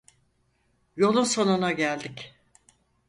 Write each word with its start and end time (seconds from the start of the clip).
Yolun 0.95 1.23
sonuna 1.23 1.71
geldik. 1.71 2.33